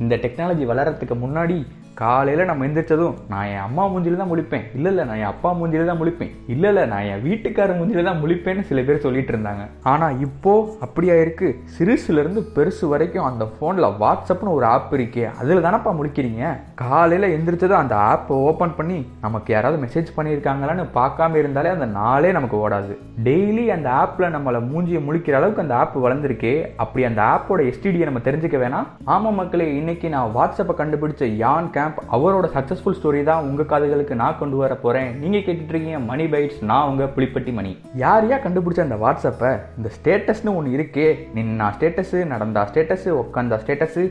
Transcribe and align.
இந்த 0.00 0.14
டெக்னாலஜி 0.16 0.64
வளர்கிறதுக்கு 0.66 1.16
முன்னாடி 1.18 1.56
காலையில் 1.94 2.48
நம்ம 2.48 2.66
எந்திரிச்சதும் 2.66 3.16
நான் 3.30 3.46
என் 3.46 3.64
அம்மா 3.64 3.84
மூஞ்சியில் 3.86 4.20
தான் 4.20 4.30
முழிப்பேன். 4.32 4.62
இல்லை 4.76 4.90
இல்லை 4.92 5.04
நான் 5.08 5.20
என் 5.22 5.30
அப்பா 5.30 5.50
மூஞ்சியில் 5.52 5.88
தான் 5.90 5.98
முழிப்பேன். 6.02 6.30
இல்லை 6.52 6.68
இல்லை 6.70 6.84
நான் 6.92 7.06
என் 7.12 7.22
வீட்டுக்கார 7.26 7.74
மூஞ்சியில் 7.78 8.08
தான் 8.08 8.20
முழிப்பேன்னு 8.22 8.62
சில 8.68 8.82
பேர் 8.82 9.02
சொல்லிட்டு 9.04 9.32
இருந்தாங்க. 9.34 9.64
ஆனால் 9.92 10.20
இப்போ 10.26 10.52
அப்படியா 10.86 11.14
இருக்கு? 11.14 11.48
சிறுசுலேருந்து 11.76 12.42
பெருசு 12.56 12.88
வரைக்கும் 12.92 13.26
அந்த 13.30 13.46
ஃபோனில் 13.54 13.88
வாட்ஸ்அப்னு 14.02 14.54
ஒரு 14.58 14.66
ஆப் 14.74 14.94
இருக்கே 14.98 15.26
அதில் 15.40 15.64
தானப்பா 15.66 15.92
முழிக்கிறீங்க? 15.98 16.52
காலையில் 16.74 17.28
எந்திரிச்சதும் 17.36 17.82
அந்த 17.82 17.96
ஆப்பை 18.12 18.38
ஓப்பன் 18.48 18.76
பண்ணி 18.78 18.98
நமக்கு 19.26 19.52
யாராவது 19.52 19.82
மெசேஜ் 19.84 20.16
பண்ணியிருக்காங்களான்னு 20.16 20.86
பார்க்காம 20.98 21.36
இருந்தாலே 21.42 21.74
அந்த 21.76 21.86
நாளே 21.98 22.32
நமக்கு 22.38 22.58
ஓடாது. 22.64 22.96
டெய்லி 23.28 23.66
அந்த 23.76 23.90
ஆப்பில் 24.02 24.34
நம்மளை 24.36 24.62
மூஞ்சியை 24.70 25.02
முழிக்கிற 25.08 25.40
அளவுக்கு 25.40 25.64
அந்த 25.66 25.76
ஆப் 25.82 25.98
வளர்ந்துருக்கே 26.06 26.54
அப்படி 26.84 27.04
அந்த 27.10 27.22
ஆப்போட 27.34 27.60
எஸ்டிடியை 27.72 28.08
நம்ம 28.10 28.24
தெரிஞ்சுக்க 28.30 28.58
வேணாம். 28.64 28.88
ஆமாம் 29.04 29.38
மக்களே 29.42 29.68
இன்னைக்கு 29.76 30.08
நான் 30.16 30.34
வாட்ஸ்அப்பை 30.38 30.76
கண்டுபிடிச்ச 30.82 31.24
யான் 31.44 31.72
கேம்ப் 31.80 32.00
அவரோட 32.16 32.46
சக்ஸஸ்ஃபுல் 32.56 32.96
ஸ்டோரி 32.98 33.22
தான் 33.30 33.44
உங்கள் 33.48 33.70
காதுகளுக்கு 33.72 34.14
நான் 34.22 34.38
கொண்டு 34.38 34.56
வர 34.56 34.74
போகிறேன் 34.84 35.10
நீங்கள் 35.22 35.44
கேட்டுட்ருக்கீங்க 35.46 35.98
மணி 36.06 36.24
பைட்ஸ் 36.24 36.62
நான் 36.70 36.88
உங்கள் 36.88 37.12
புளிப்பட்டி 37.16 37.52
மணி. 37.58 37.72
யார் 38.04 38.26
யார் 38.30 38.44
கண்டுபிடிச்ச 38.46 38.80
அந்த 38.86 38.96
வாட்ஸ்அப்பை? 39.04 39.52
இந்த 39.78 39.90
ஸ்டேட்டஸ்னு 39.96 40.54
ஒன்று 40.56 40.76
இருக்கே. 40.78 41.08
நின்னா 41.36 41.68
ஸ்டேட்டஸு 41.76 42.18
நடந்தா 42.32 42.62
ஸ்டேட்டஸு 42.72 43.10
உட்காந்தா 43.22 43.58
ஸ்டேட்டஸு. 43.64 44.04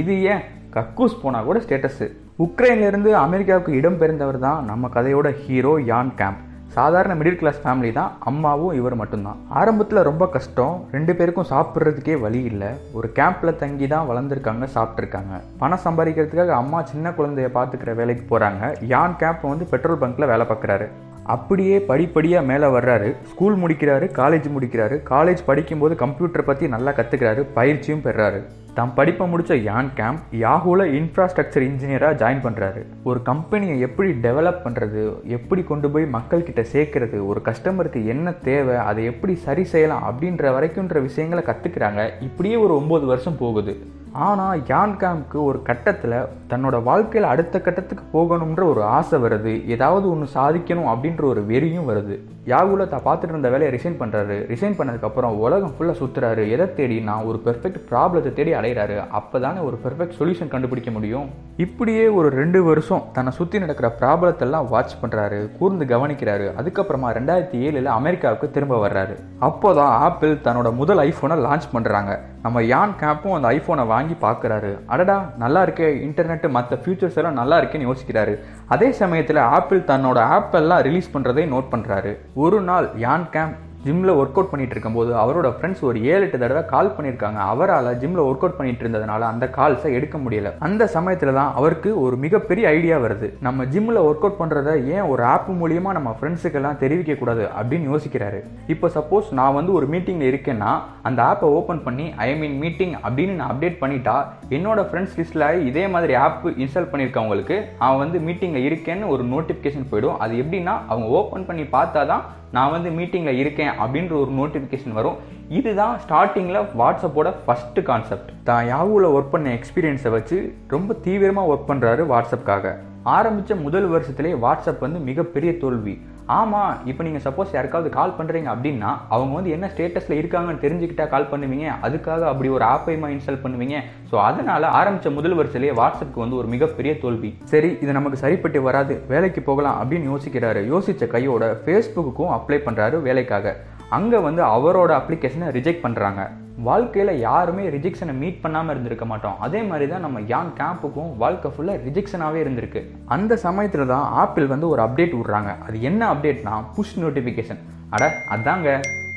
இது 0.00 0.14
ஏன்? 0.32 0.42
கக்கூஸ் 0.74 1.20
போனால் 1.22 1.48
கூட 1.48 1.60
ஸ்டேட்டஸு. 1.68 2.08
உக்ரைன்லேருந்து 2.44 3.10
அமெரிக்காவுக்கு 3.24 3.72
இடம்பெயர்ந்தவர் 3.80 4.38
தான் 4.38 4.64
நம்ம 4.64 4.90
கதையோட 4.94 5.30
ஹீரோ 5.44 5.74
யான் 5.92 6.12
கேம்ப் 6.20 6.40
சாதாரண 6.76 7.12
மிடில் 7.20 7.38
கிளாஸ் 7.40 7.60
ஃபேமிலி 7.62 7.92
தான் 7.92 8.12
அம்மாவும் 8.30 8.76
இவர் 8.80 8.96
மட்டும்தான். 9.00 9.38
ஆரம்பத்தில் 9.60 10.06
ரொம்ப 10.08 10.24
கஷ்டம். 10.34 10.74
ரெண்டு 10.92 11.12
பேருக்கும் 11.18 11.48
சாப்பிட்றதுக்கே 11.50 12.14
வழி 12.24 12.40
இல்லை. 12.50 12.70
ஒரு 12.98 13.10
கேம்பில் 13.18 13.58
தங்கி 13.62 13.86
தான் 13.94 14.08
வளர்ந்துருக்காங்க 14.10 14.66
சாப்பிட்ருக்காங்க 14.76 15.40
பணம் 15.62 15.84
சம்பாதிக்கிறதுக்காக 15.84 16.54
அம்மா 16.62 16.80
சின்ன 16.92 17.10
குழந்தைய 17.18 17.50
பார்த்துக்கிற 17.58 17.94
வேலைக்கு 18.00 18.24
போகிறாங்க 18.32 18.72
யான் 18.94 19.20
கேம்ப் 19.22 19.50
வந்து 19.52 19.70
பெட்ரோல் 19.74 20.02
பங்க்கில் 20.02 20.32
வேலை 20.32 20.46
பார்க்குறாரு. 20.52 20.88
அப்படியே 21.34 21.74
படிப்படியாக 21.90 22.48
மேலே 22.50 22.66
வர்றாரு. 22.76 23.08
ஸ்கூல் 23.32 23.56
முடிக்கிறாரு 23.56 24.06
காலேஜ் 24.20 24.46
முடிக்கிறாரு. 24.54 24.96
காலேஜ் 25.10 25.42
படிக்கும்போது 25.50 25.94
கம்ப்யூட்டரை 26.06 26.42
பற்றி 26.42 26.68
நல்லா 26.68 26.90
கற்றுக்கிறாரு 26.90 27.42
பயிற்சியும் 27.58 28.04
பெறாரு. 28.06 28.40
தான் 28.74 28.94
படிப்பை 28.94 29.24
முடித்த 29.28 29.54
யான் 29.56 29.88
கேம்ப் 29.94 30.20
யாஹூல 30.40 30.84
இன்ஃப்ராஸ்ட்ரக்சர் 30.98 31.64
இன்ஜினியராக 31.68 32.18
ஜாயின் 32.20 32.42
பண்ணுறாரு 32.42 32.82
ஒரு 33.02 33.22
கம்பெனியை 33.22 33.80
எப்படி 33.80 34.10
டெவலப் 34.26 34.62
பண்ணுறது 34.64 35.02
எப்படி 35.26 35.62
கொண்டு 35.62 35.90
போய் 35.90 36.06
மக்கள்கிட்ட 36.16 36.64
சேர்க்கறது 36.72 37.26
ஒரு 37.26 37.42
கஸ்டமருக்கு 37.44 38.02
என்ன 38.06 38.32
தேவை 38.48 38.76
அதை 38.88 39.04
எப்படி 39.04 39.34
சரி 39.46 39.64
செய்யலாம் 39.64 40.04
அப்படின்ற 40.10 40.52
வரைக்கும்ன்ற 40.56 41.00
விஷயங்களை 41.02 41.44
கற்றுக்கிறாங்க 41.46 42.10
இப்படியே 42.20 42.56
ஒரு 42.56 42.74
ஒம்பது 42.80 43.04
வருஷம் 43.04 43.38
போகுது. 43.38 43.74
ஆனால் 44.12 44.60
யான் 44.66 44.94
கேம்க்கு 45.00 45.38
ஒரு 45.48 45.58
கட்டத்தில் 45.62 46.16
தன்னோட 46.50 46.82
வாழ்க்கையில் 46.82 47.28
அடுத்த 47.32 47.60
கட்டத்துக்கு 47.60 48.04
போகணுன்ற 48.12 48.62
ஒரு 48.64 48.82
ஆசை 48.82 49.18
வருது. 49.22 49.52
ஏதாவது 49.66 50.06
ஒன்று 50.10 50.26
சாதிக்கணும் 50.34 50.90
அப்படின்ற 50.92 51.22
ஒரு 51.22 51.42
வெறியும் 51.50 51.88
வருது. 51.90 52.16
யாகுல 52.46 52.84
தான் 52.92 53.04
பார்த்துட்டு 53.06 53.34
இருந்த 53.34 53.48
வேலையை 53.52 53.70
ரிசைன் 53.74 53.96
பண்ணுறாரு 54.00 54.36
ரிசைன் 54.52 54.76
பண்ணதுக்கப்புறம் 54.78 55.34
உலகம் 55.44 55.74
ஃபுல்லாக 55.76 55.96
சுற்றுறாரு 56.00 56.42
எதை 56.54 56.66
தேடி? 56.78 56.96
நான் 57.08 57.26
ஒரு 57.30 57.38
பெர்ஃபெக்ட் 57.46 57.80
ப்ராப்ளத்தை 57.90 58.30
தேடி 58.38 58.52
அலைகிறாரு 58.58 58.96
அப்போ 59.18 59.38
தானே 59.44 59.60
ஒரு 59.68 59.78
பெர்ஃபெக்ட் 59.84 60.16
சொல்யூஷன் 60.20 60.52
கண்டுபிடிக்க 60.54 60.90
முடியும். 60.96 61.26
இப்படியே 61.64 62.04
ஒரு 62.18 62.28
ரெண்டு 62.40 62.60
வருஷம் 62.68 63.04
தன்னை 63.16 63.32
சுற்றி 63.38 63.58
நடக்கிற 63.64 63.88
ப்ராப்ளத்தெல்லாம் 64.00 64.68
வாட்ச் 64.72 64.96
பண்ணுறாரு 65.02 65.40
கூர்ந்து 65.58 65.86
கவனிக்கிறாரு. 65.92 66.46
அதுக்கப்புறமா 66.62 67.10
ரெண்டாயிரத்தி 67.18 67.58
ஏழில் 67.68 67.90
அமெரிக்காவுக்கு 67.98 68.48
திரும்ப 68.56 68.78
வர்றாரு. 68.86 69.16
அப்போ 69.48 69.74
தான் 69.80 69.94
ஆப்பிள் 70.06 70.34
தன்னோட 70.46 70.70
முதல் 70.80 71.02
ஐஃபோனை 71.08 71.38
லான்ச் 71.46 71.68
பண்ணுறாங்க 71.76 72.18
நம்ம 72.44 72.58
யான் 72.72 72.92
கேப்பும் 73.00 73.36
அந்த 73.36 73.48
ஐஃபோனை 73.56 73.84
வாங்கி 73.94 74.14
பார்க்குறாரு 74.22 74.72
அடடா 74.92 75.16
நல்லா 75.42 75.62
இருக்கே. 75.66 75.88
இன்டர்நெட்டு 76.06 76.48
மற்ற 76.56 76.78
ஃபியூச்சர்ஸ் 76.82 77.18
எல்லாம் 77.20 77.38
நல்லா 77.40 77.56
இருக்கேன்னு 77.60 77.88
யோசிக்கிறாரு. 77.88 78.34
அதே 78.74 78.88
சமயத்தில் 79.00 79.40
ஆப்பிள் 79.56 79.80
தன்னோட 79.92 80.18
ஆப்பெல்லாம் 80.36 80.84
ரிலீஸ் 80.88 81.12
பண்ணுறதை 81.14 81.44
நோட் 81.54 81.72
பண்ணுறாரு 81.74 82.12
ஒரு 82.34 82.58
நாள் 82.60 82.90
யான் 82.96 83.30
கேம்ப் 83.30 83.56
ஜிம்மில் 83.84 84.12
ஒர்க் 84.20 84.38
அவுட் 84.38 84.50
பண்ணிகிட்டு 84.50 84.74
இருக்கும்போது 84.76 85.10
அவரோட 85.20 85.48
ஃப்ரெண்ட்ஸ் 85.52 85.82
ஒரு 85.88 85.98
ஏழு 86.12 86.24
எட்டு 86.24 86.38
தடவை 86.40 86.62
கால் 86.72 86.90
பண்ணியிருக்காங்க. 86.96 87.38
அவரால் 87.52 87.86
ஜிம்மில் 88.00 88.24
ஒர்க் 88.28 88.42
அவுட் 88.44 88.56
பண்ணிட்டு 88.58 88.82
இருந்ததுனால 88.84 89.20
அந்த 89.32 89.44
கால்ஸை 89.56 89.90
எடுக்க 89.98 90.16
முடியல. 90.24 90.50
அந்த 90.66 90.82
சமயத்தில் 90.94 91.38
தான் 91.38 91.52
அவருக்கு 91.58 91.90
ஒரு 92.04 92.16
மிகப்பெரிய 92.24 92.64
ஐடியா 92.76 92.96
வருது. 93.04 93.28
நம்ம 93.46 93.64
ஜிம்மில் 93.74 94.00
ஒர்க் 94.08 94.24
அவுட் 94.26 94.40
பண்ணுறத 94.40 94.72
ஏன் 94.96 95.06
ஒரு 95.12 95.22
ஆப் 95.34 95.48
மூலியமாக 95.60 95.96
நம்ம 95.98 96.10
ஃப்ரெண்ட்ஸுக்கெல்லாம் 96.18 96.80
தெரிவிக்கக்கூடாது 96.82 97.44
அப்படின்னு 97.60 97.88
யோசிக்கிறாரு. 97.92 98.40
இப்போ 98.74 98.90
சப்போஸ் 98.96 99.30
நான் 99.38 99.56
வந்து 99.58 99.72
ஒரு 99.78 99.88
மீட்டிங்கில் 99.94 100.30
இருக்கேன்னா 100.32 100.72
அந்த 101.10 101.22
ஆப்பை 101.30 101.48
ஓப்பன் 101.60 101.82
பண்ணி 101.86 102.08
ஐ 102.26 102.28
மீன் 102.42 102.58
மீட்டிங் 102.64 102.94
அப்படின்னு 103.04 103.36
நான் 103.40 103.52
அப்டேட் 103.54 103.80
பண்ணிட்டா 103.84 104.16
என்னோட 104.58 104.82
ஃப்ரெண்ட்ஸ் 104.90 105.16
லிஸ்ட்டில் 105.20 105.46
இதே 105.70 105.86
மாதிரி 105.94 106.16
ஆப் 106.24 106.46
இன்ஸ்டால் 106.64 106.90
பண்ணியிருக்கவங்களுக்கு 106.92 107.58
அவன் 107.86 108.02
வந்து 108.04 108.20
மீட்டிங்கில் 108.28 108.68
இருக்கேன்னு 108.70 109.08
ஒரு 109.14 109.24
நோட்டிஃபிகேஷன் 109.32 109.88
போயிடும். 109.92 110.18
அது 110.24 110.34
எப்படின்னா 110.42 110.76
அவங்க 110.92 111.08
ஓப்பன் 111.20 111.48
பண்ணி 111.50 111.66
பார்த்தா 111.78 112.02
தான் 112.12 112.22
நான் 112.56 112.72
வந்து 112.74 112.90
மீட்டிங்கில் 112.98 113.40
இருக்கேன் 113.42 113.72
அப்படின்ற 113.82 114.12
ஒரு 114.22 114.32
நோட்டிஃபிகேஷன் 114.38 114.96
வரும். 114.98 115.18
இதுதான் 115.58 115.94
ஸ்டார்டிங்கில் 116.04 116.60
வாட்ஸ்அப்போட 116.80 117.28
ஃபஸ்ட்டு 117.44 117.82
கான்செப்ட் 117.90 118.30
தான் 118.48 118.66
யாவூவில் 118.72 119.12
ஒர்க் 119.16 119.34
பண்ண 119.34 119.48
எக்ஸ்பீரியன்ஸை 119.58 120.10
வச்சு 120.16 120.38
ரொம்ப 120.74 120.96
தீவிரமாக 121.06 121.50
ஒர்க் 121.52 121.68
பண்ணுறாரு 121.70 122.04
வாட்ஸ்அப்புக்காக 122.12 122.74
ஆரம்பித்த 123.16 123.54
முதல் 123.66 123.88
வருஷத்துலேயே 123.92 124.36
வாட்ஸ்அப் 124.44 124.84
வந்து 124.86 124.98
மிகப்பெரிய 125.10 125.52
தோல்வி. 125.58 125.94
ஆமாம் 126.38 126.72
இப்போ 126.90 127.02
நீங்கள் 127.06 127.22
சப்போஸ் 127.24 127.54
யாருக்காவது 127.56 127.90
கால் 127.96 128.16
பண்ணுறீங்க 128.18 128.48
அப்படின்னா 128.54 128.90
அவங்க 129.14 129.32
வந்து 129.38 129.54
என்ன 129.56 129.68
ஸ்டேட்டஸில் 129.72 130.18
இருக்காங்கன்னு 130.18 130.62
தெரிஞ்சுக்கிட்டா 130.64 131.06
கால் 131.14 131.30
பண்ணுவீங்க. 131.32 131.66
அதுக்காக 131.86 132.26
அப்படி 132.32 132.50
ஒரு 132.56 132.64
ஆப்பைமா 132.74 133.08
இன்ஸ்டால் 133.14 133.42
பண்ணுவீங்க. 133.44 133.78
ஸோ 134.10 134.16
அதனால் 134.28 134.66
ஆரம்பித்த 134.80 135.10
முதல் 135.18 135.38
வருஷத்துலேயே 135.40 135.74
வாட்ஸ்அப்புக்கு 135.80 136.24
வந்து 136.24 136.40
ஒரு 136.40 136.48
மிகப்பெரிய 136.54 136.94
தோல்வி. 137.04 137.32
சரி 137.52 137.70
இது 137.82 137.98
நமக்கு 137.98 138.22
சரிப்பட்டு 138.24 138.62
வராது 138.68 138.96
வேலைக்கு 139.14 139.42
போகலாம் 139.50 139.78
அப்படின்னு 139.82 140.10
யோசிக்கிறாரு. 140.12 140.62
யோசித்த 140.74 141.06
கையோட 141.16 141.52
ஃபேஸ்புக்குக்கும் 141.64 142.34
அப்ளை 142.38 142.60
பண்ணுறாரு 142.68 142.98
வேலைக்காக. 143.08 143.56
அங்கே 143.96 144.18
வந்து 144.28 144.42
அவரோட 144.56 144.90
அப்ளிகேஷனை 145.00 145.48
ரிஜெக்ட் 145.56 145.84
பண்ணுறாங்க 145.86 146.22
வாழ்க்கையில் 146.68 147.12
யாருமே 147.26 147.62
ரிஜெக்ஷனை 147.74 148.14
மீட் 148.22 148.40
பண்ணாமல் 148.42 148.72
இருந்திருக்க 148.72 149.04
மாட்டோம். 149.10 149.36
அதே 149.46 149.60
மாதிரி 149.68 149.86
தான் 149.92 150.04
நம்ம 150.06 150.20
யான் 150.32 150.50
கேம்புக்கும் 150.58 151.10
வாழ்க்கை 151.22 151.50
ஃபுல்லாக 151.54 151.82
ரிஜெக்ஷனாகவே 151.86 152.40
இருந்திருக்கு. 152.44 152.80
அந்த 153.16 153.36
சமயத்தில் 153.46 153.92
தான் 153.94 154.06
ஆப்பிள் 154.22 154.46
வந்து 154.54 154.68
ஒரு 154.72 154.82
அப்டேட் 154.86 155.18
விட்றாங்க. 155.18 155.52
அது 155.66 155.76
என்ன 155.90 156.02
அப்டேட்னா 156.14 156.56
புஷ் 156.76 156.96
நோட்டிஃபிகேஷன் 157.04 157.62
அட 157.96 158.04
அதாங்க. 158.36 158.68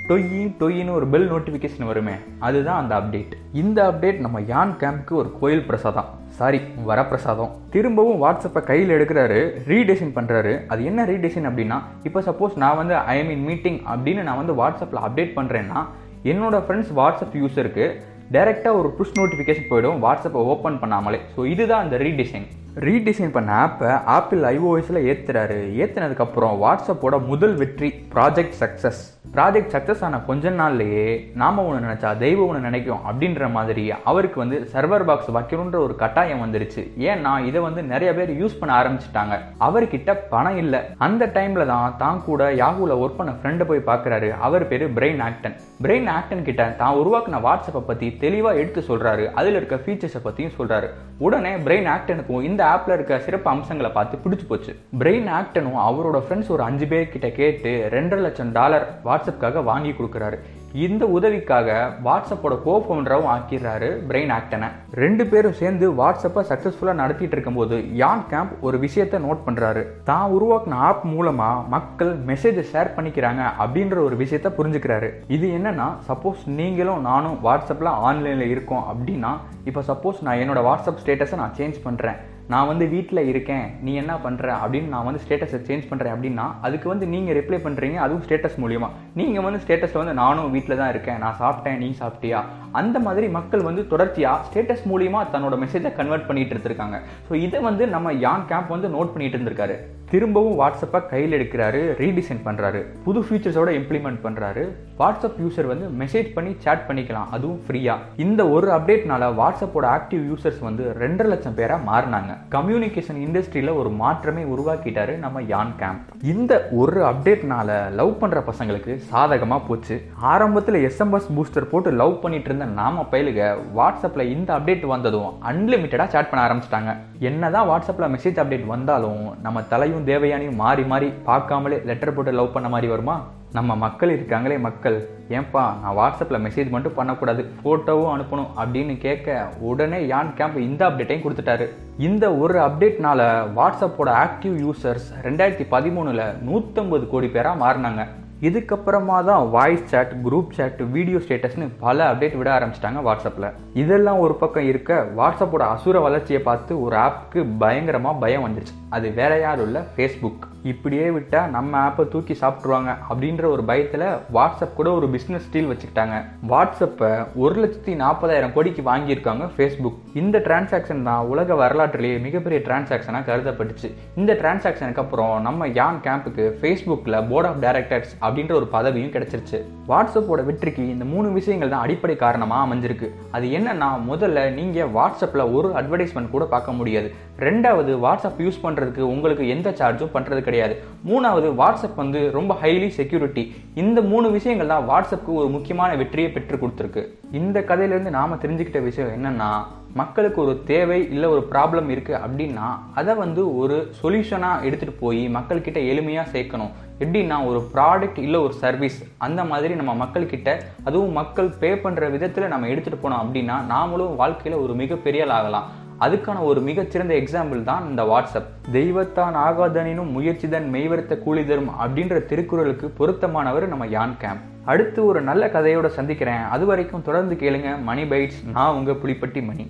டொய்யி 0.07 0.39
டொய்யின்னு 0.61 0.93
ஒரு 0.93 1.07
பெல் 1.07 1.29
நோட்டிஃபிகேஷன் 1.31 1.85
வருமே 1.89 2.13
அதுதான் 2.39 2.79
அந்த 2.81 2.93
அப்டேட் 2.95 3.33
இந்த 3.51 3.91
அப்டேட் 3.91 4.17
நம்ம 4.17 4.41
யான் 4.41 4.73
கேம்ப்க்கு 4.81 5.13
ஒரு 5.19 5.37
கோயில் 5.39 5.65
பிரசாதம். 5.65 6.05
சாரி 6.37 6.59
வரப்பிரசாதம். 6.87 7.51
திரும்பவும் 7.69 8.23
வாட்ஸ்அப்பை 8.23 8.61
கையில் 8.63 8.89
எடுக்கிறாரு 8.89 9.39
ரீடிசைன் 9.69 10.11
பண்ணுறாரு 10.15 10.65
அது 10.67 10.85
என்ன 10.85 11.05
ரீடிசைன் 11.05 11.47
அப்படின்னா 11.49 11.77
இப்போ 12.03 12.21
சப்போஸ் 12.21 12.55
நான் 12.55 12.75
வந்து 12.75 12.95
ஐ 12.95 13.23
மீன் 13.27 13.43
மீட்டிங் 13.43 13.79
அப்படின்னு 13.93 14.21
நான் 14.21 14.41
வந்து 14.41 14.57
வாட்ஸ்அப்பில் 14.61 15.03
அப்டேட் 15.05 15.33
பண்ணுறேன்னா 15.37 15.85
என்னோட 16.23 16.59
ஃப்ரெண்ட்ஸ் 16.65 16.93
வாட்ஸ்அப் 16.99 17.39
யூஸருக்கு 17.43 17.87
டைரெக்டாக 18.31 18.79
ஒரு 18.81 18.91
புஷ் 18.91 19.15
நோட்டிஃபிகேஷன் 19.21 19.71
போயிடும் 19.71 20.03
வாட்ஸ்அப்பை 20.05 20.43
ஓப்பன் 20.53 20.81
பண்ணாமலே. 20.83 21.19
ஸோ 21.37 21.45
இதுதான் 21.45 21.83
அந்த 21.85 21.97
ரீடிசைன் 21.97 22.47
ரீடிசைன் 22.75 23.31
பண்ண 23.31 23.51
ஆப்பை 23.65 24.03
ஆப்பிள் 24.03 24.41
ஐஓஎஸில் 24.41 25.03
ஏற்றுறாரு 25.09 25.59
ஏற்றினதுக்கப்புறம் 25.83 26.55
வாட்ஸ்அப்போட 26.65 27.25
முதல் 27.25 27.55
வெற்றி 27.55 27.93
ப்ராஜெக்ட் 28.15 28.61
சக்ஸஸ் 28.65 29.12
ப்ராஜெக்ட் 29.25 29.73
சக்ஸஸ் 29.73 30.01
ஆன 30.05 30.15
கொஞ்ச 30.27 30.49
நாள்லயே 30.57 31.03
நாம 31.41 31.63
ஒன்று 31.67 31.85
நினச்சா 31.85 32.09
தெய்வம் 32.23 32.47
ஒன்று 32.47 32.65
நினைக்கும் 32.65 33.03
அப்படின்ற 33.09 33.49
மாதிரி 33.55 33.83
அவருக்கு 34.09 34.37
வந்து 34.41 34.57
சர்வர் 34.73 35.05
பாக்ஸ் 35.09 35.29
வைக்கணுன்ற 35.37 35.77
ஒரு 35.85 35.93
கட்டாயம் 36.01 36.41
வந்துருச்சு. 36.43 36.81
ஏன்னா 37.11 37.31
இதை 37.49 37.59
வந்து 37.67 37.83
நிறைய 37.91 38.09
பேர் 38.17 38.31
யூஸ் 38.41 38.57
பண்ண 38.59 38.71
ஆரம்பிச்சிட்டாங்க. 38.79 39.35
அவர்கிட்ட 39.67 40.13
பணம் 40.33 40.57
இல்லை. 40.63 40.81
அந்த 41.07 41.29
டைம்ல 41.37 41.65
தான் 41.71 41.95
தான் 42.03 42.19
கூட 42.27 42.51
யாகுல 42.63 42.97
ஒர்க் 43.03 43.19
பண்ண 43.21 43.33
ஃப்ரெண்டை 43.39 43.67
போய் 43.71 43.87
பார்க்குறாரு 43.89 44.29
அவர் 44.47 44.67
பேர் 44.73 44.85
பிரெயின் 44.97 45.23
ஆக்டன் 45.27 45.55
பிரெயின் 45.85 46.09
ஆக்டன் 46.17 46.45
கிட்ட 46.49 46.67
தான் 46.81 46.99
உருவாக்கின 47.01 47.41
வாட்ஸ்அப்பை 47.47 47.83
பற்றி 47.89 48.09
தெளிவாக 48.25 48.59
எடுத்து 48.63 48.83
சொல்றாரு. 48.91 49.25
அதில் 49.39 49.57
இருக்க 49.59 49.81
ஃபீச்சர்ஸை 49.85 50.21
பற்றியும் 50.27 50.55
சொல்றாரு. 50.59 50.89
உடனே 51.25 51.55
பிரெயின் 51.65 51.89
ஆக்டனுக்கும் 51.95 52.45
இந்த 52.49 52.61
ஆப்ல 52.73 52.97
இருக்க 52.97 53.21
சிறப்பு 53.25 53.49
அம்சங்களை 53.55 53.91
பார்த்து 53.97 54.21
பிடிச்சி 54.23 54.47
போச்சு. 54.51 54.71
பிரெயின் 55.01 55.31
ஆக்டனும் 55.39 55.81
அவரோட 55.87 56.19
ஃப்ரெண்ட்ஸ் 56.27 56.53
ஒரு 56.57 56.63
அஞ்சு 56.69 56.87
பேர் 56.93 57.11
கிட்ட 57.15 57.27
கேட்டு 57.41 57.73
ரெண்டரை 57.97 58.21
லட்சம் 58.27 58.53
டாலர் 58.59 58.87
வாட்ஸ்அப்காக 59.13 59.63
வாங்கி 59.71 59.93
கொடுக்குறாரு. 59.95 60.39
இந்த 60.85 61.03
உதவிக்காக 61.15 61.69
வாட்ஸ்அப்போட 62.05 62.53
கோ 62.63 62.73
ஃபவுண்டராகவும் 62.83 63.31
ஆக்கிடுறாரு 63.33 63.89
பிரெயின் 64.09 64.31
ஆக்டனை 64.37 64.67
ரெண்டு 65.01 65.23
பேரும் 65.31 65.57
சேர்ந்து 65.59 65.85
வாட்ஸ்அப்பை 65.99 66.43
சக்ஸஸ்ஃபுல்லாக 66.51 66.99
நடத்திட்டு 67.01 67.35
இருக்கும்போது 67.37 67.77
யான் 68.01 68.23
கேம்ப் 68.31 68.53
ஒரு 68.67 68.77
விஷயத்தை 68.85 69.19
நோட் 69.25 69.45
பண்ணுறாரு 69.47 69.83
தான் 70.09 70.33
உருவாக்கின 70.37 70.79
ஆப் 70.87 71.05
மூலமாக 71.11 71.67
மக்கள் 71.75 72.11
மெசேஜை 72.31 72.65
ஷேர் 72.71 72.93
பண்ணிக்கிறாங்க 72.97 73.43
அப்படின்ற 73.63 73.99
ஒரு 74.07 74.17
விஷயத்த 74.23 74.51
புரிஞ்சுக்கிறாரு. 74.57 75.11
இது 75.37 75.47
என்னன்னா 75.59 75.87
சப்போஸ் 76.09 76.43
நீங்களும் 76.59 77.07
நானும் 77.11 77.39
வாட்ஸ்அப்பில் 77.47 77.97
ஆன்லைனில் 78.09 78.51
இருக்கோம் 78.53 78.85
அப்படின்னா 78.93 79.33
இப்போ 79.69 79.83
சப்போஸ் 79.91 80.23
நான் 80.27 80.41
என்னோட 80.43 80.61
வாட்ஸ்அப் 80.69 81.01
ஸ்டேட்டஸை 81.03 81.39
நான் 81.43 81.57
சேஞ்ச் 81.59 81.83
பண்ணுறேன் 81.87 82.19
நான் 82.51 82.69
வந்து 82.69 82.85
வீட்டில் 82.93 83.21
இருக்கேன் 83.31 83.65
நீ 83.85 83.91
என்ன 84.01 84.13
பண்ணுற 84.23 84.47
அப்படின்னு 84.61 84.91
நான் 84.93 85.07
வந்து 85.07 85.21
ஸ்டேட்டஸை 85.25 85.59
சேஞ்ச் 85.67 85.87
பண்ணுறேன் 85.89 86.13
அப்படின்னா 86.15 86.45
அதுக்கு 86.67 86.87
வந்து 86.91 87.05
நீங்கள் 87.13 87.37
ரிப்ளை 87.39 87.59
பண்ணுறீங்க 87.65 87.97
அதுவும் 88.05 88.23
ஸ்டேட்டஸ் 88.25 88.57
மூலிமா 88.63 88.89
நீங்கள் 89.19 89.45
வந்து 89.47 89.61
ஸ்டேட்டஸில் 89.63 90.01
வந்து 90.01 90.17
நானும் 90.23 90.51
வீட்டில் 90.55 90.79
தான் 90.81 90.91
இருக்கேன் 90.93 91.21
நான் 91.23 91.39
சாப்பிட்டேன் 91.43 91.81
நீ 91.83 91.89
சாப்பிட்டியா? 92.01 92.41
அந்த 92.81 92.97
மாதிரி 93.07 93.27
மக்கள் 93.37 93.67
வந்து 93.69 93.81
தொடர்ச்சியாக 93.93 94.45
ஸ்டேட்டஸ் 94.49 94.85
மூலிமா 94.91 95.19
தன்னோட 95.33 95.57
மெசேஜை 95.63 95.91
கன்வெர்ட் 95.99 96.29
பண்ணிட்டு 96.29 96.55
இருந்திருக்காங்க. 96.55 96.99
ஸோ 97.27 97.33
இதை 97.47 97.59
வந்து 97.69 97.83
நம்ம 97.95 98.13
யான் 98.27 98.47
கேம்ப் 98.51 98.73
வந்து 98.75 98.89
நோட் 98.95 99.13
பண்ணிட்டு 99.15 99.37
இருந்திருக்காரு. 99.37 99.75
திரும்பவும் 100.11 100.57
வாட்ஸ்அப்பை 100.61 100.99
கையில் 101.11 101.35
எடுக்கிறாரு 101.37 101.79
ரீடிசைன் 101.99 102.41
பண்ணுறாரு 102.47 102.79
புது 103.05 103.19
ஃபீச்சர்ஸோட 103.27 103.69
இம்ப்ளிமெண்ட் 103.79 104.19
பண்ணுறாரு 104.25 104.63
வாட்ஸ்அப் 104.99 105.39
யூசர் 105.43 105.69
வந்து 105.71 105.85
மெசேஜ் 106.01 106.29
பண்ணி 106.35 106.51
சேட் 106.65 106.85
பண்ணிக்கலாம் 106.89 107.31
அதுவும் 107.35 107.61
ஃப்ரீயாக 107.65 108.21
இந்த 108.25 108.41
ஒரு 108.55 108.69
அப்டேட்னால 108.77 109.29
வாட்ஸ்அப்போட 109.41 109.87
ஆக்டிவ் 109.97 110.23
யூசர்ஸ் 110.31 110.61
வந்து 110.69 110.85
ரெண்டரை 111.03 111.29
லட்சம் 111.33 111.57
பேராக 111.59 111.87
மாறினாங்க. 111.91 112.32
கம்யூனிகேஷன் 112.55 113.19
இண்டஸ்ட்ரியில் 113.25 113.71
ஒரு 113.81 113.89
மாற்றமே 114.01 114.43
உருவாக்கிட்டாரு 114.53 115.13
நம்ம 115.25 115.41
யான் 115.53 115.73
கேம்ப். 115.81 116.07
இந்த 116.33 116.53
ஒரு 116.81 116.99
அப்டேட்னால 117.09 117.69
லவ் 117.99 118.13
பண்ணுற 118.21 118.41
பசங்களுக்கு 118.49 118.95
சாதகமாக 119.11 119.67
போச்சு. 119.67 119.97
ஆரம்பத்தில் 120.33 120.79
எஸ்எம்எஸ் 120.89 121.29
பூஸ்டர் 121.37 121.69
போட்டு 121.73 121.91
லவ் 122.01 122.15
பண்ணிட்டு 122.25 122.49
இருந்த 122.51 122.67
நாம 122.81 123.05
பயிலுக 123.13 123.49
வாட்ஸ்அப்பில் 123.79 124.31
இந்த 124.35 124.49
அப்டேட் 124.57 124.85
வந்ததும் 124.93 125.29
அன்லிமிட்டடாக 125.51 126.11
சேட் 126.15 126.31
பண்ண 126.31 126.41
ஆரம்பிச்சிட்டாங்க. 126.47 126.93
என்னதான் 127.29 127.69
வாட்ஸ்அப்பில் 127.69 128.11
மெசேஜ் 128.15 128.41
அப்டேட் 128.43 128.67
வந்தாலும் 128.75 129.21
நம்ம 129.45 129.61
தலையும் 129.75 130.07
தேவயானியும் 130.07 130.61
மாறி 130.65 130.85
மாறி 130.93 131.09
பார்க்காமலே 131.29 131.79
லெட்டர் 131.91 132.15
போட்டு 132.17 132.31
லவ் 132.39 132.53
பண்ண 132.57 132.69
மாதிரி 132.75 132.89
வருமா? 132.93 133.17
நம்ம 133.55 133.71
மக்கள் 133.81 134.11
இருக்காங்களே 134.13 134.55
மக்கள் 134.65 134.95
ஏன்பா 135.37 135.63
நான் 135.81 135.95
வாட்ஸ்அப்பில் 135.97 136.41
மெசேஜ் 136.45 136.69
மட்டும் 136.75 136.95
பண்ணக்கூடாது 136.99 137.41
ஃபோட்டோவும் 137.57 138.13
அனுப்பணும் 138.13 138.53
அப்படின்னு 138.61 138.93
கேட்க 139.03 139.35
உடனே 139.71 139.99
யான் 140.11 140.31
கேம்ப் 140.37 140.57
இந்த 140.67 140.81
அப்டேட்டையும் 140.87 141.23
கொடுத்துட்டாரு. 141.25 141.65
இந்த 142.07 142.25
ஒரு 142.43 142.57
அப்டேட்னால 142.67 143.19
வாட்ஸ்அப்போட 143.57 144.11
ஆக்டிவ் 144.23 144.55
யூசர்ஸ் 144.63 145.07
ரெண்டாயிரத்தி 145.25 145.65
பதிமூணில் 145.73 146.23
நூற்றம்பது 146.47 147.05
கோடி 147.11 147.27
பேராக 147.35 147.61
மாறினாங்க. 147.63 148.03
இதுக்கப்புறமா 148.47 149.17
தான் 149.27 149.43
voice 149.55 149.85
chat 149.91 150.15
group 150.23 150.55
chat 150.57 150.81
video 150.95 151.19
ஸ்டேட்டஸ்னு 151.25 151.67
பல 151.83 152.07
அப்டேட் 152.13 152.39
விட 152.39 152.49
ஆரம்பிச்சிட்டாங்க 152.55 153.03
வாட்ஸ்அப்பில் 153.09 153.47
இதெல்லாம் 153.83 154.21
ஒரு 154.23 154.35
பக்கம் 154.41 154.69
இருக்க 154.71 154.97
வாட்ஸ்அப்போட 155.19 155.65
அசுர 155.75 156.01
வளர்ச்சியை 156.07 156.41
பார்த்து 156.49 156.81
ஒரு 156.87 156.97
ஆப்புக்கு 157.05 157.43
பயங்கரமாக 157.65 158.21
பயம் 158.25 158.47
வந்துருச்சு. 158.47 158.75
அது 158.97 159.09
வேற 159.21 159.39
யாரும் 159.45 159.67
இல்லை 159.69 159.83
ஃபேஸ்புக் 159.95 160.43
இப்படியே 160.71 161.09
விட்டால் 161.09 161.49
நம்ம 161.49 161.71
ஆப்பை 161.87 162.07
தூக்கி 162.07 162.35
சாப்பிட்ருவாங்க 162.41 162.91
அப்படின்ற 163.09 163.45
ஒரு 163.45 163.63
பயத்தில் 163.63 164.05
வாட்ஸ்அப் 164.33 164.75
கூட 164.75 164.91
ஒரு 164.91 165.07
பிஸ்னஸ் 165.15 165.47
டீல் 165.51 165.69
வச்சுக்கிட்டாங்க. 165.71 166.17
வாட்ஸ்அப்பை 166.51 167.09
ஒரு 167.35 167.55
லட்சத்தி 167.63 167.95
நாற்பதாயிரம் 167.95 168.53
கோடிக்கு 168.53 168.83
வாங்கியிருக்காங்க 168.91 169.47
ஃபேஸ்புக் 169.57 169.97
இந்த 170.13 170.39
டிரான்சாக்ஷன் 170.39 171.03
தான் 171.03 171.25
உலக 171.25 171.55
வரலாற்றிலேயே 171.55 172.19
மிகப்பெரிய 172.19 172.61
டிரான்சாக்ஷனாக 172.67 173.27
கருதப்பட்டுச்சு. 173.29 173.91
இந்த 174.15 174.33
டிரான்சாக்ஷனுக்கு 174.33 175.03
அப்புறம் 175.05 175.41
நம்ம 175.41 175.67
யான் 175.67 175.99
கேம்புக்கு 176.03 176.45
ஃபேஸ்புக்கில் 176.61 177.27
போர்ட் 177.29 177.49
ஆஃப் 177.51 177.61
டைரக்டர்ஸ் 177.63 178.13
அப்படின்ற 178.21 178.53
ஒரு 178.53 178.69
பதவியும் 178.71 179.11
கிடச்சிருச்சு. 179.11 179.61
வாட்ஸ்அப்போட 179.87 180.41
வெற்றிக்கு 180.49 180.83
இந்த 180.89 181.05
மூணு 181.05 181.27
விஷயங்கள் 181.37 181.71
தான் 181.73 181.83
அடிப்படை 181.85 182.15
காரணமாக 182.15 182.63
அமைஞ்சிருக்கு. 182.65 183.07
அது 183.35 183.47
என்னன்னா 183.57 183.89
முதல்ல 184.09 184.53
நீங்கள் 184.59 184.91
வாட்ஸ்அப்பில் 184.97 185.43
ஒரு 185.55 185.69
அட்வர்டைஸ்மெண்ட் 185.79 186.33
கூட 186.35 186.45
பார்க்க 186.53 186.77
முடியாது. 186.79 187.09
ரெண்டாவது 187.39 187.91
வாட்ஸ்அப் 188.05 188.39
யூஸ் 188.45 188.61
பண்ணுறதுக்கு 188.63 189.03
உங்களுக்கு 189.13 189.45
எந்த 189.55 189.69
சார்ஜும் 189.79 190.13
பண்ணுறது 190.15 190.41
கிடையாது. 190.47 190.75
மூணாவது 191.09 191.49
வாட்ஸ்அப் 191.61 192.01
வந்து 192.03 192.31
ரொம்ப 192.37 192.57
ஹைலி 192.63 192.89
செக்யூரிட்டி 192.99 193.45
இந்த 193.83 194.01
மூணு 194.01 194.29
விஷயங்கள் 194.37 194.73
தான் 194.73 194.89
வாட்ஸ்அப்புக்கு 194.89 195.39
ஒரு 195.43 195.49
முக்கியமான 195.57 195.95
வெற்றியை 195.95 196.31
பெற்று 196.31 196.57
கொடுத்துருக்கு. 196.57 197.03
இந்த 197.41 197.59
கதையிலேருந்து 197.59 198.17
நாம் 198.19 198.41
தெரிஞ்சுக்கிட்ட 198.45 198.81
விஷயம் 198.89 199.15
என்னென்னா 199.17 199.51
மக்களுக்கு 199.93 200.39
ஒரு 200.41 200.53
தேவை 200.65 200.99
இல்லை 201.09 201.29
ஒரு 201.29 201.41
ப்ராப்ளம் 201.51 201.89
இருக்குது 201.93 202.21
அப்படின்னா 202.23 202.67
அதை 202.99 203.13
வந்து 203.15 203.41
ஒரு 203.57 203.75
சொல்யூஷனாக 204.01 204.65
எடுத்துகிட்டு 204.67 204.95
போய் 204.99 205.21
மக்கள்கிட்ட 205.27 205.79
எளிமையாக 205.91 206.31
சேர்க்கணும். 206.35 206.73
எப்படின்னா 206.99 207.37
ஒரு 207.49 207.59
ப்ராடக்ட் 207.73 208.19
இல்லை 208.19 208.39
ஒரு 208.39 208.53
சர்வீஸ் 208.53 208.97
அந்த 209.17 209.43
மாதிரி 209.43 209.73
நம்ம 209.75 209.93
மக்கள்கிட்ட 210.05 210.49
அதுவும் 210.83 211.11
மக்கள் 211.11 211.49
பே 211.61 211.71
பண்ணுற 211.85 212.11
விதத்தில் 212.11 212.47
நம்ம 212.47 212.67
எடுத்துகிட்டு 212.67 213.03
போனோம் 213.03 213.23
அப்படின்னா 213.23 213.57
நாமளும் 213.73 214.15
வாழ்க்கையில் 214.15 214.61
ஒரு 214.61 214.73
மிகப்பெரிய 214.73 215.25
ஆகலாம் 215.37 215.69
அதுக்கான 215.99 216.43
ஒரு 216.43 216.61
மிகச்சிறந்த 216.61 217.13
எக்ஸாம்பிள் 217.13 217.63
தான் 217.63 217.89
இந்த 217.89 218.03
வாட்ஸ்அப். 218.03 218.71
தெய்வத்தான் 218.71 219.35
ஆகாதனினும் 219.35 220.11
முயற்சிதன் 220.15 220.67
மெய்வருத்த 220.75 221.19
கூலி 221.19 221.45
தரும் 221.45 221.69
அப்படின்ற 221.69 222.25
திருக்குறளுக்கு 222.25 222.87
பொருத்தமானவர் 222.97 223.67
நம்ம 223.67 223.87
யான் 223.87 224.15
கேம்ப் 224.17 224.51
அடுத்து 224.65 225.05
ஒரு 225.05 225.21
நல்ல 225.21 225.47
கதையோட 225.47 225.87
சந்திக்கிறேன். 225.87 226.43
அது 226.55 226.65
வரைக்கும் 226.65 227.01
தொடர்ந்து 227.01 227.35
கேளுங்க. 227.35 227.81
மணி 227.81 228.03
பைட்ஸ் 228.03 228.51
நான் 228.53 228.73
உங்க 228.73 228.91
புலிப்பட்டி 228.91 229.45
மணி. 229.45 229.65